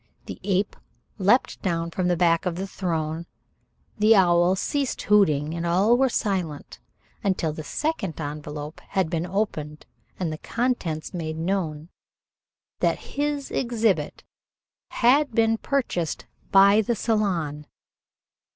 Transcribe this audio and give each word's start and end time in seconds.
The 0.25 0.39
ape 0.43 0.75
leaped 1.19 1.61
down 1.61 1.91
from 1.91 2.07
the 2.07 2.17
back 2.17 2.47
of 2.47 2.55
the 2.55 2.65
throne, 2.65 3.27
the 3.99 4.15
owl 4.15 4.55
ceased 4.55 5.03
hooting, 5.03 5.53
and 5.53 5.63
all 5.63 5.95
were 5.95 6.09
silent 6.09 6.79
until 7.23 7.53
the 7.53 7.61
second 7.63 8.19
envelope 8.19 8.79
had 8.87 9.11
been 9.11 9.27
opened 9.27 9.85
and 10.19 10.33
the 10.33 10.39
contents 10.39 11.13
made 11.13 11.37
known 11.37 11.89
that 12.79 13.13
his 13.15 13.51
exhibit 13.51 14.23
had 14.89 15.33
been 15.35 15.59
purchased 15.59 16.25
by 16.51 16.81
the 16.81 16.95
Salon. 16.95 17.67